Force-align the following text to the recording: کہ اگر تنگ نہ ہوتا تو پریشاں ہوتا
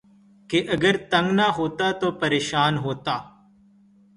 کہ 0.49 0.59
اگر 0.73 0.95
تنگ 1.11 1.29
نہ 1.37 1.47
ہوتا 1.57 1.91
تو 1.99 2.07
پریشاں 2.21 2.69
ہوتا 2.83 3.15